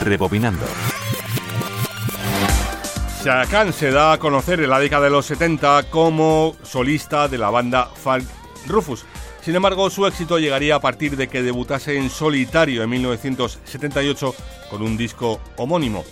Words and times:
Rebobinando. 0.00 0.66
Shaka 3.22 3.70
se 3.72 3.90
da 3.90 4.12
a 4.12 4.18
conocer 4.18 4.60
en 4.60 4.70
la 4.70 4.78
década 4.78 5.04
de 5.04 5.10
los 5.10 5.26
70 5.26 5.90
como 5.90 6.56
solista 6.62 7.28
de 7.28 7.36
la 7.36 7.50
banda 7.50 7.86
Falk 7.86 8.24
Rufus. 8.66 9.04
Sin 9.42 9.54
embargo, 9.56 9.90
su 9.90 10.06
éxito 10.06 10.38
llegaría 10.38 10.76
a 10.76 10.80
partir 10.80 11.16
de 11.16 11.28
que 11.28 11.42
debutase 11.42 11.98
en 11.98 12.08
solitario 12.08 12.82
en 12.82 12.90
1978 12.90 14.34
con 14.70 14.82
un 14.82 14.96
disco 14.96 15.40
homónimo. 15.56 16.04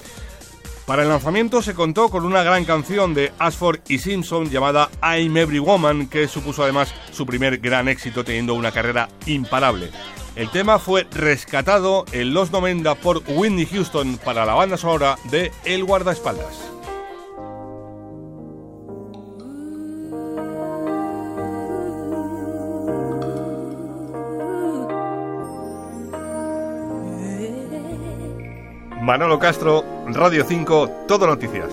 Para 0.87 1.03
el 1.03 1.09
lanzamiento 1.11 1.61
se 1.61 1.75
contó 1.75 2.09
con 2.09 2.25
una 2.25 2.43
gran 2.43 2.65
canción 2.65 3.13
de 3.13 3.33
Ashford 3.39 3.81
y 3.89 3.99
Simpson 3.99 4.49
llamada 4.49 4.89
I'm 5.03 5.37
Every 5.37 5.59
Woman, 5.59 6.09
que 6.09 6.27
supuso 6.29 6.63
además 6.63 6.95
su 7.13 7.27
primer 7.27 7.59
gran 7.59 7.89
éxito 7.89 8.25
teniendo 8.25 8.55
una 8.55 8.73
carrera 8.73 9.09
imparable. 9.27 9.91
El 10.39 10.51
tema 10.51 10.79
fue 10.79 11.05
rescatado 11.11 12.05
en 12.13 12.33
los 12.33 12.53
90 12.53 12.95
por 12.95 13.25
Whitney 13.27 13.67
Houston 13.67 14.21
para 14.25 14.47
la 14.47 14.55
banda 14.55 14.77
sonora 14.77 15.17
de 15.33 15.51
El 15.65 15.83
Guardaespaldas. 15.83 16.71
Manolo 29.03 29.41
Castro, 29.41 29.85
Radio 30.07 30.45
5, 30.47 31.07
Todo 31.09 31.27
Noticias. 31.27 31.73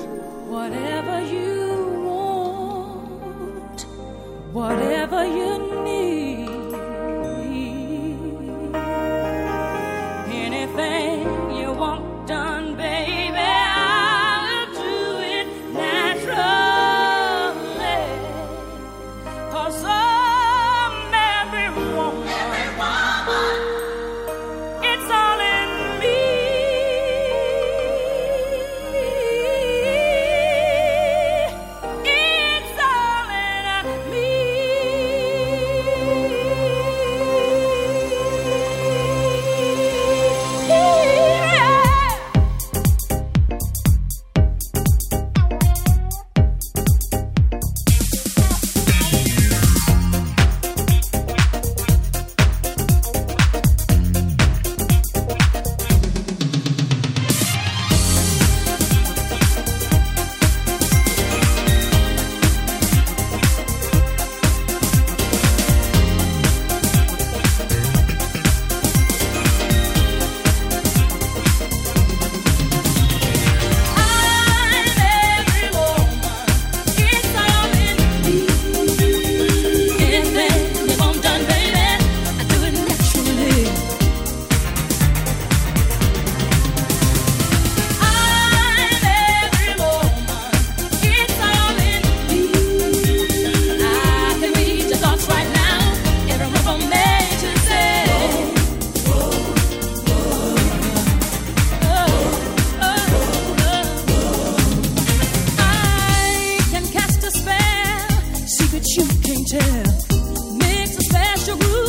can't 109.23 109.47
tell. 109.47 110.57
Makes 110.57 110.97
a 110.97 111.01
special 111.01 111.57
groove. 111.57 111.84